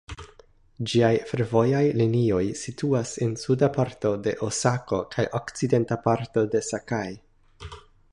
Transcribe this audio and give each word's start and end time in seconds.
Ĝiaj 0.91 1.09
fervojaj 1.31 1.81
linioj 1.99 2.41
situas 2.61 3.11
en 3.25 3.35
suda 3.41 3.69
parto 3.75 4.13
de 4.29 4.33
Osako 4.47 5.03
kaj 5.17 5.27
okcidenta 5.41 5.99
parto 6.09 6.45
de 6.57 6.63
Sakai. 6.71 7.13